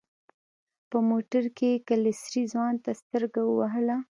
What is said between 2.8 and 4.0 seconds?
ته سترګه ووهله.